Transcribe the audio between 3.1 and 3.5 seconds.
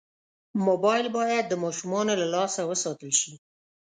شي.